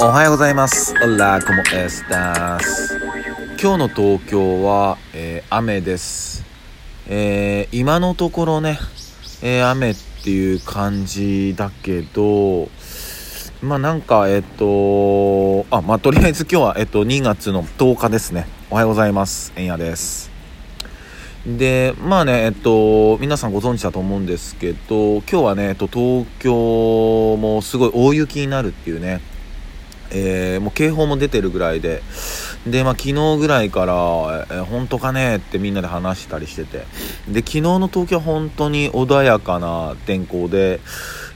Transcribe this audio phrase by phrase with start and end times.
[0.00, 0.94] おはようございます。
[1.02, 3.00] オラコモエスタス。
[3.60, 6.44] 今日の東京は、えー雨です。
[7.08, 8.78] えー今のところね、
[9.42, 12.68] えー雨っていう感じだけど、
[13.60, 18.46] まあなんか、えっ、と、あ、まあとりあえず今日は、えっ、と、2月の10日ですね。
[18.70, 19.52] おはようございます。
[19.56, 20.30] えんやです。
[21.44, 29.20] で、まあね、えっと、皆さんご存知だと思うんですけど、今日はね、えっと、東京もすごい大雪になるっていうね、
[30.10, 32.02] えーもう警報も出てるぐらいで、
[32.66, 33.94] で、まあ、昨日ぐらいから、
[34.50, 36.86] えー本当かねってみんなで話したりしてて、
[37.28, 40.80] で、昨日の東京は本当に穏やかな天候で、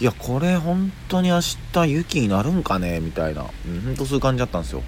[0.00, 1.40] いや、これ本当に明
[1.72, 4.82] 日雪になるんかねみたいな、うん、本当そういう感じだったんですよ。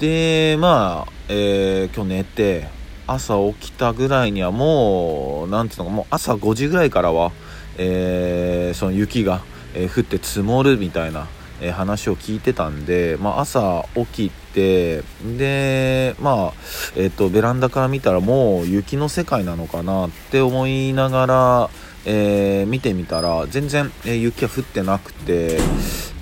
[0.00, 2.68] で、まあ、えー今日寝て、
[3.06, 7.32] 朝起きたぐらいにはもう、なんていうのか、もう朝5時ぐらいからは、
[7.76, 9.42] えーその雪が、
[9.74, 11.28] えー降って積もるみたいな、
[11.60, 15.02] え話を聞いてたんで、まあ、朝起きて
[15.36, 16.52] でまあ
[16.96, 21.70] えっ、とベランダから見たらもう雪の世界なのかなって思いながら、
[22.04, 25.58] えー見てみたら全然、えー雪は降ってなくて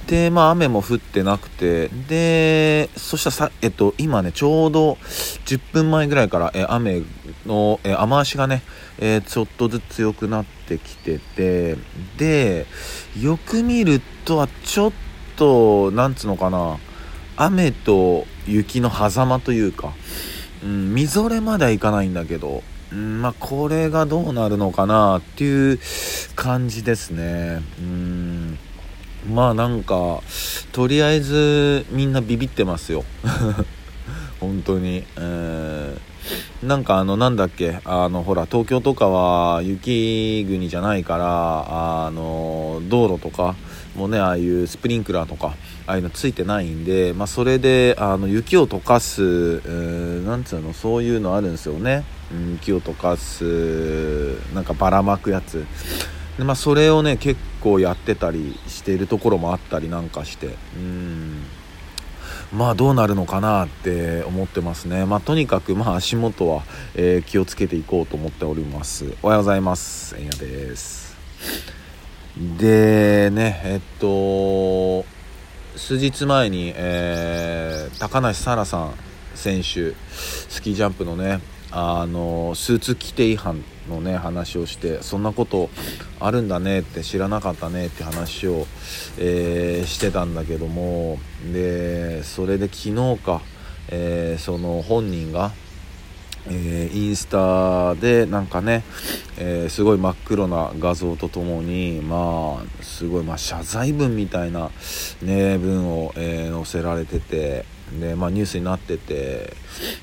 [0.07, 4.95] でまあ雨も降ってなくてでそしたらさえっと今ねちょうど
[5.47, 7.03] 10分前ぐらいから、え雨
[7.45, 8.63] の、え雨足がね、
[8.99, 11.77] えちょっとずつ強くなってきてて
[12.19, 12.67] で
[13.21, 15.06] よく見るとはちょっと
[15.37, 16.79] となんつうのかな。
[17.37, 19.93] 雨と雪の狭間というか、
[20.65, 25.79] うん、みぞれまではいかないんだけど、うん、まあこれがどうなるのかなっていう
[26.35, 27.63] 感じですね。
[27.79, 28.59] うん
[29.31, 30.23] まあなんか
[30.73, 33.05] とりあえずみんなビビってますよ。
[34.41, 36.17] 本当に、えー
[36.63, 37.81] なんかあのなんだっけ。
[37.85, 43.55] あのほら東京とかは雪国じゃないからあの道路とか
[43.97, 45.55] もねああいうスプリンクラーとか
[45.87, 55.65] ああいうのついてないんで、まあ、それであの雪を溶かす、えーなんつうのそういうのあるんですよね、うん雪を溶かすなんかばらまくやつ
[56.37, 61.43] で、まあ、それをね結構やってたりしているところもあったりなんかしてうん
[62.53, 65.05] まあどうなるのかなって思ってますね。
[65.05, 66.63] まあとにかくまあ足元は、
[66.95, 69.15] えー気をつけていこうと思っております。
[69.23, 70.15] おはようございます。
[70.19, 71.76] えんやです。
[72.37, 75.07] でね、えっと、
[75.75, 78.95] 数日前に、えー高梨沙羅さん
[79.35, 79.95] 選手、
[80.51, 85.71] スキージャンプのね、あのスーツ規定違反のね話をしてそんなこと
[86.21, 88.67] あるんだねって知らなかったねって話を、
[89.19, 91.19] えーしてたんだけども
[91.55, 93.41] でそれで昨日か、
[93.89, 95.53] えーその本人が、
[96.49, 98.85] えーインスタでなんかね、
[99.39, 104.71] えーすごい真っ黒な画像とともにまあすごい、まあ、謝罪文みたいな、
[105.23, 107.65] ね、文を、えー載せられてて
[108.01, 109.55] で、まあ、ニュースになってて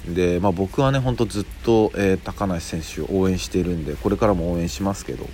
[0.07, 5.27] で、まあ、僕はね本当ずっと、え高梨選手を応援しているんでこれからも応援しますけど。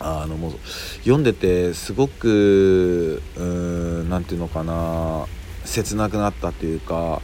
[0.00, 0.52] あのもう
[0.98, 5.26] 読んでてすごくうーんなんていうのかな
[5.64, 7.20] 切なくなったというか、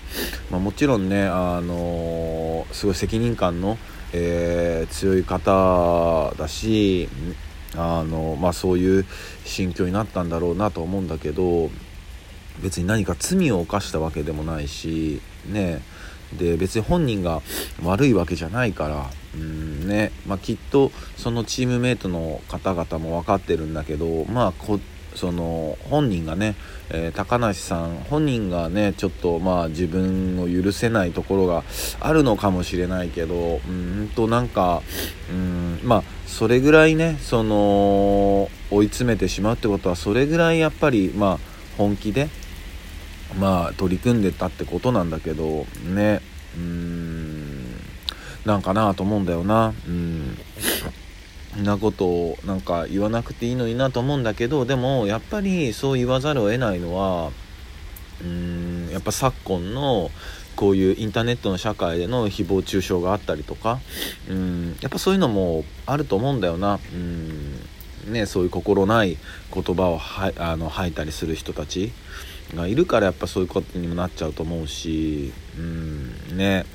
[0.50, 1.74] まあ、もちろんねあの
[2.74, 3.78] すごい責任感の、
[4.12, 7.08] えー強い方だし
[7.76, 9.06] あの、まあ、そういう
[9.44, 11.70] 心境になったんだろうなと思うんだけど
[12.62, 15.82] 別に何か罪を犯したわけでもないしね。
[16.36, 17.42] で別に本人が
[17.84, 20.10] 悪いわけじゃないからうんね。
[20.26, 24.80] まあ、きっとそのチームメイトの方々も分かってるんだけどまあこ
[25.14, 26.56] その本人がね、
[26.90, 31.64] えー高梨さん本人がねちょっとまあ自分を許せないところが
[32.00, 34.82] あるのかもしれないけどうんとなんか
[35.30, 41.38] うんまあそれぐらいねその追い詰めてしまうってことはそれぐらいやっぱりまあ
[41.78, 42.28] 本気で
[43.38, 46.20] まあ取り組んでたってことなんだけどね
[46.56, 47.34] うーん
[48.44, 49.72] なんかなと思うんだよな。
[49.88, 50.36] うん。
[51.62, 57.30] なことをなんか言わなくていいのになと思うんだけどでもやっぱりそう言わざるを得ないのは
[58.20, 60.10] うーんやっぱ昨今の
[60.56, 63.80] こういうインターネットの社会での誹謗中傷があったりとか
[64.28, 66.78] うんやっぱそういうのもあると思うんだよな。
[66.92, 67.60] うん
[68.12, 69.16] ねそういう心ない
[69.52, 71.90] 言葉をはあの吐いたりする人たち
[72.54, 76.66] がいるからやっぱそういうことにもなっちゃうと思うしうんね。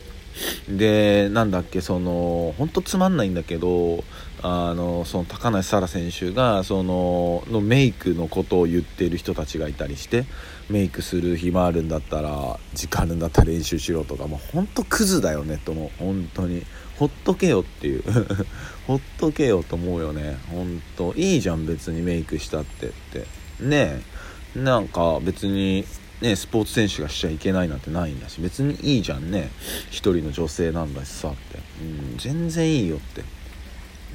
[0.68, 4.04] でなんだっけその本当つまんないんだけど
[4.42, 10.26] あのその高梨沙羅選手がそののメイクのことを言っている人たちがいたりして
[10.70, 15.90] メイクする暇あるんだったら時間あるんだったら練習しろとかもう本当クズだよねと思う。
[15.98, 16.64] 本当に。
[16.98, 18.04] ほっとけよっていう。
[18.86, 20.38] ほっとけよと思うよね。
[20.52, 21.14] 本当。
[21.16, 23.26] いいじゃん別にメイクしたってって。
[23.62, 24.02] ね
[24.56, 24.60] え。
[24.60, 25.86] なんか別に
[26.22, 29.50] ね、スポーツ選手がしちゃいけないなんてないんだし別にいいじゃんね。
[29.90, 33.24] 一人の女性なんだしさって、うん、全然いいよって。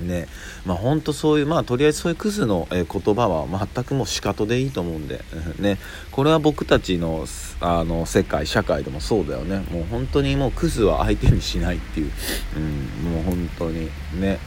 [0.00, 0.26] ね。
[0.64, 5.20] まあ本当そういうまあとりあえずそういうクズの、え言葉は全くもう仕方でいいと思うんで、
[5.58, 5.79] ね、
[6.11, 7.26] これは僕たちの
[7.61, 9.64] あの世界社会でもそうだよね。
[9.70, 12.11] もう本当にもうクズは相手にしないっていう、
[12.56, 13.91] うん、もう本当に。
[14.14, 14.38] ね。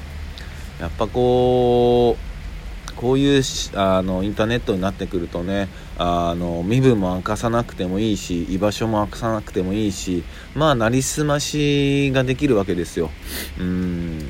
[0.79, 2.37] やっぱこう
[2.97, 3.43] こういう
[3.75, 10.23] あのインターネットになってくるとねあの身分も明かさなくてもいいし居場所も明かさなくてもいいし
[10.55, 13.11] まあなりすましができるわけですよ。
[13.59, 14.29] うん。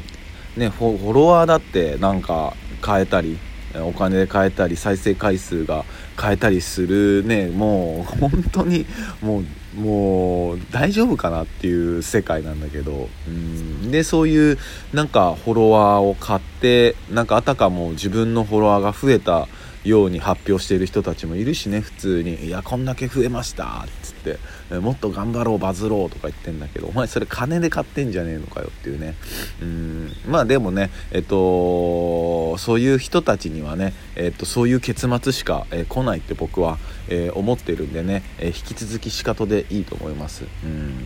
[0.58, 2.54] ねフォロワーだってなんか
[2.86, 3.38] 変えたり
[3.76, 5.86] お金で変えたり再生回数が
[6.20, 8.86] 変えたりするねもう 本当に
[9.22, 9.46] もう
[9.78, 13.10] もう大丈夫かなっていう世界なんだけど。
[13.28, 13.92] うん。
[13.92, 14.58] でそういう
[14.92, 19.48] なんかフォロワーを買ってなんかあたかも自分のフォロワーが増えた
[19.84, 24.38] ように発表している人たちもいるしね普通に「いやこんだけ増えました」っつって
[24.80, 29.16] 「もっと頑張ろうバズろう」とか言ってんだけどお前それ金で買ってんじゃねえのかよっていうね。
[29.62, 36.78] うんまあでもねえっとそういう人たちにはね、えっと、そういう結末しか、えー、来ないって僕は、
[37.08, 40.44] えー、思ってるんでね、えー、引き続き仕方でいいと思います。
[40.64, 41.06] うん。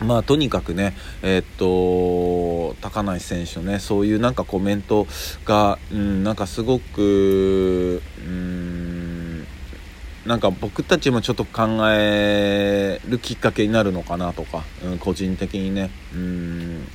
[0.00, 5.06] まあとにかくね、えー、っと高梨選手のねそういうなんかコメント
[5.44, 9.46] が、うん、なんかすごく、うん、
[10.24, 16.86] なんか僕たちもちょっと考えるきっかけになるのかなとか、うん、個人的にね、うん、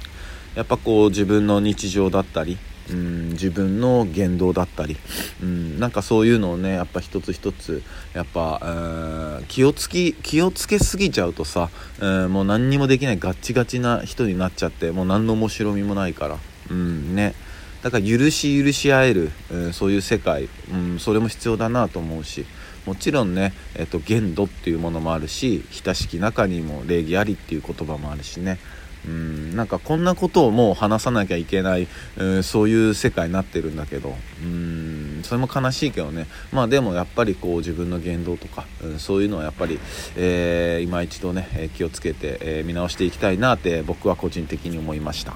[0.56, 2.58] やっぱこう自分の日常だったり、
[2.90, 4.98] うん、自分の言動だったり、
[5.42, 7.84] うん、なんかそういうのをねやっぱ一つ一つ
[8.14, 11.70] やっぱ、えー、気をつき気をつけすぎちゃうとさ、
[12.00, 16.38] えー、もう何にもできないガッチガチな人になっちゃってもう何の面白みもないから、
[16.72, 17.36] うんね、
[17.82, 22.46] だから許し許し合える、えー、そういう世界、うん、それも必要だなと思うし。
[22.86, 28.60] もちろんね、えーと、限度っていうものもあるし親しき中にも礼儀ありっていう言葉もあるしね。
[29.08, 36.28] うんなんかこんなことをもう話さなきゃいけない、うん、そういう世界になってるんだけどうんそれも悲しいけどね。
[36.52, 39.80] まあでもやっぱりこう自分の言動とか、うん、そういうのはやっぱり、
[40.16, 45.34] えー、今一度ね気をつけて、えー、見直していきたいなって僕は個人的に思いました。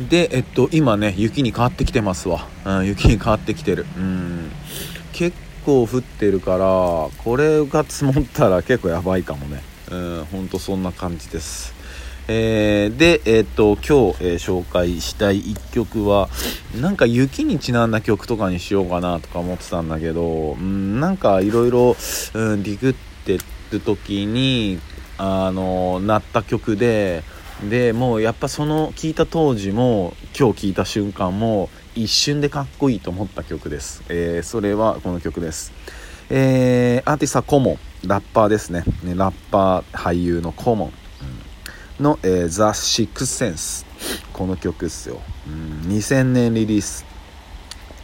[0.00, 3.86] でえっと今ね雪に変わってきてますわ、うん、雪に変わってきてる。
[3.96, 4.50] うん
[5.12, 9.62] 結構降ってるからこれが積もったら結構やばいかもね。
[9.90, 11.73] うんほんとそんな感じです。
[12.26, 16.28] えー、で、えー、っと今日、えー、紹介したい1曲は
[16.80, 22.94] なんか雪にちなんだ曲とかにしようかなとか思ってたんだけど、うん、なんかいろいろディグっ
[23.24, 23.38] て
[23.70, 24.80] る時に
[25.18, 27.22] あのなった曲で
[27.68, 35.72] でもうやっぱその聴いた当時も今日聴いた瞬間も一瞬でかっこいいと思った曲です、えー、それはこの曲です、
[36.30, 37.72] えー、アーティストはコモ。
[37.72, 38.84] ンラッパーですね。
[39.04, 40.86] ラッパー俳優のコモ。
[40.86, 41.03] ン
[42.00, 42.62] の、えー、The
[43.06, 43.86] Six Sense
[44.32, 47.14] この曲っすよ、うん、2000年リリース。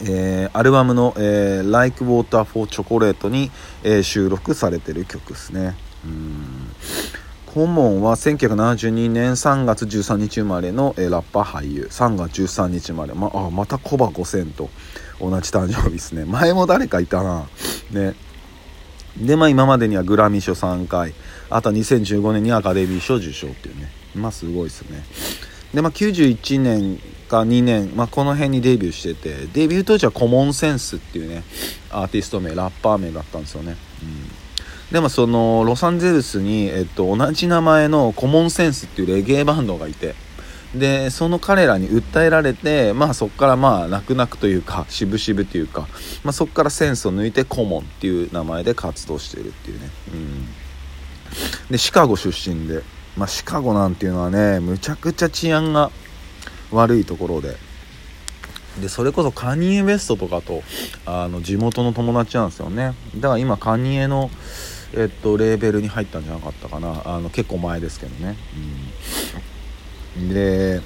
[0.03, 3.51] えー、アルバムの、えー、Like Water for Chocolate に、
[3.83, 5.75] えー、収録されてる曲ですね。
[6.03, 6.71] うん。
[7.53, 11.87] コモンは1972年3月13日生まれの、えー、ラッパー俳優。
[11.91, 13.13] 3月13日生まれ。
[13.13, 14.69] まあまたコバ5000と
[15.19, 16.25] 同じ誕生日ですね。
[16.25, 17.47] 前も誰かいたな。
[17.91, 18.15] ね。
[19.17, 21.13] でまあ今までにはグラミー賞3回。
[21.51, 23.89] あと2015年にアカデミー賞受賞っていうね。
[24.15, 25.03] まあすごいですね。
[25.73, 26.99] でまあ91年
[27.31, 31.43] か2年、まあ、この辺にデビューしててデビュー当時はコモンセンスっていうね
[31.89, 34.27] アーティスト名ラッパー名だったんですよね、うん、
[34.91, 40.13] でもそのロサンゼルスに、えっと、同じ名前のコモンセンスっていうレゲエバンドがいて
[40.75, 45.87] でその彼らに訴えられてまあそこからまあ泣く泣くというか渋々というか、
[46.23, 50.47] まあ、そこからセンスを抜いてコモンっていう名前で活動してるっていうね、うん、
[51.69, 52.83] でシカゴ出身で、
[53.17, 55.91] まあ、シカゴなんていうのはねむちゃくちゃ治安が
[56.71, 57.55] 悪いところで。
[58.81, 60.63] でそれこそカニエ・ウェストとかと
[61.05, 62.95] あの地元の友達なんですよね。
[63.17, 64.31] だから今カニエの
[64.93, 67.01] えっと、レーベルに入ったんじゃなかったかな。
[67.05, 68.35] あの結構前ですけどね、
[70.17, 70.81] うん、で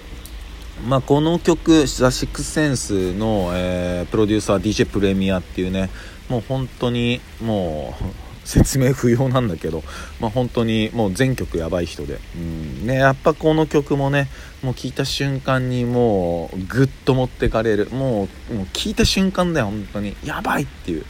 [0.88, 5.90] まあ、この曲「ザ・シックスセンスの」えー、プロデューサー DJ プレミアっていうね
[6.28, 8.04] もう本当にもう
[8.46, 9.84] 説明不要なんだけど、
[10.22, 12.88] まあ、本当にもう全曲やばい人で、うん。
[12.88, 14.30] ね、やっぱこの曲もね
[14.64, 17.90] もう聴いた瞬間にもうグッと持ってかれる。
[17.90, 20.16] もうもう聞いた瞬間だよ本当に。
[20.24, 21.06] やばいっていう。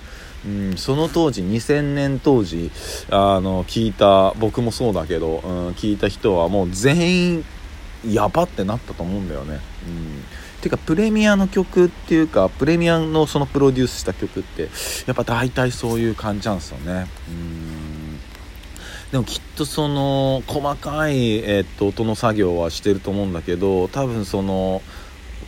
[0.45, 2.71] うん、その当時2000年当時
[3.09, 7.45] あの聞いた僕もそうだけど、うん、聞いた人はもう全員
[8.07, 9.59] やばってなったと思うんだよね。
[9.87, 10.23] うん。
[10.65, 14.69] てかプレミアの曲っていうかプレミアのそのプロデュースした曲って
[15.05, 17.07] やっぱ大体そういう感じなんですよね。
[17.29, 18.19] うん。
[19.11, 24.81] でもきっとその細かい、えー、っと音の作業はしてると思うんだけど多分その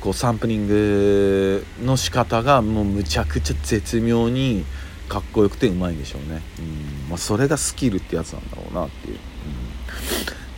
[0.02, 4.66] こうサンプリングの仕方がもうむちゃくちゃ絶妙に
[5.10, 7.10] かっこよくてうまいんでしょうね、うん。
[7.10, 9.18] まあ、それがスキルってやつなんだろうなっていう、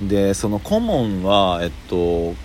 [0.01, 2.35] うん、でその顧問はえっと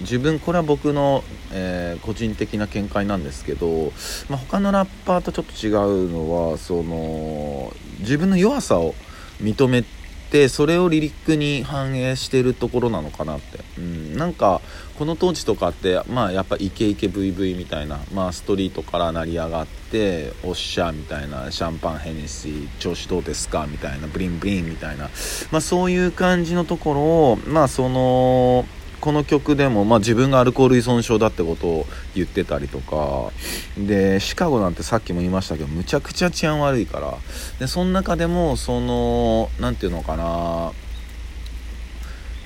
[0.00, 1.22] 自分これは僕の、
[1.52, 3.92] えー、個人的な見解なんですけど、
[4.28, 5.70] まあ、他のラッパーとちょっと違
[6.06, 8.94] うのはその自分の弱さを
[9.40, 9.84] 認め
[10.30, 14.60] てそれをリリックに反映してるところなのかなって、うん、なんか
[14.98, 23.68] この当時とかってまあやっぱイケイケ VV みたいな、まあ、ストリートから成り上がっておっしゃみたいなシャンパンヘネシー調子どうですか？
[23.68, 25.08] みたいなブリンブリンみたいな、
[25.52, 28.66] まあ、そういう感じのところをまあその
[29.04, 33.32] この曲でも、まあ、自分がアルコール依存症だってことを言ってたりとか
[33.76, 37.18] でシカゴなんてさっきも言いましたけどむちゃくちゃ治安悪いから
[37.58, 40.72] でその中でもその何て言うのかな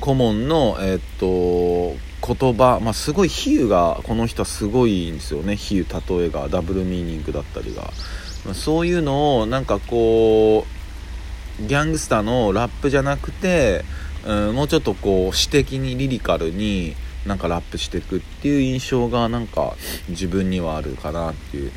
[0.01, 1.97] 顧問のえ、っと
[2.27, 5.55] 言葉、まあ、すごい比喩がこの人はすごいんですよね。
[5.55, 7.83] 比喩例えがダブルミーニングだったりが、
[8.45, 10.67] まあ、そういうのをなんかこ
[11.63, 13.85] うギャングスターのラップじゃなくて
[14.29, 16.95] うん、もうちょっとこう詩的にリリカルに
[17.25, 19.75] なんかラップしていくっていう印象がなんか
[20.11, 21.73] 自分にはあるかなっていう、うん、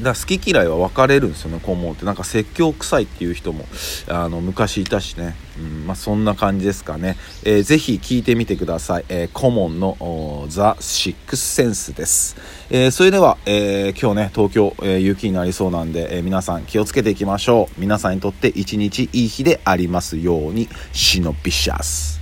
[0.00, 2.04] だ好き嫌いは分かれるんですよね顧問って。
[2.04, 3.66] なんか説教臭いっていう人も
[4.08, 12.36] あの昔いたしね、うんまあ、そんな感じですかね、えー、ぜひ聞いてみてください、えー、顧問のザ・シックスセンスです、
[12.70, 17.80] えー、それでは、えー、今日ね東京、えー、雪になりそうなんで、えー、皆さん気をつけていきましょう。
[17.80, 22.21] 皆さんにとって一日いい日でありますようにシノビシャス。